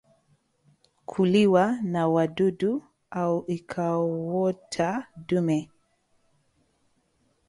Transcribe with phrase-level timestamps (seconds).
[1.05, 5.69] kuliwa na wadudu au ikaota dume